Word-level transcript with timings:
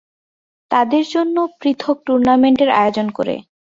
তাদের 0.71 1.03
জন্য 1.13 1.35
পৃথক 1.59 1.97
টুর্নামেন্টের 2.05 2.69
আয়োজন 2.79 3.07
করে। 3.17 3.35